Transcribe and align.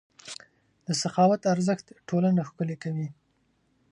د 0.85 0.87
سخاوت 1.01 1.41
ارزښت 1.53 1.85
ټولنه 2.09 2.41
ښکلې 2.49 2.75
کوي. 2.83 3.07